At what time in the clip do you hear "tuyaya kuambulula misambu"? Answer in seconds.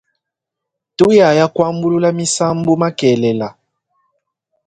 0.97-2.71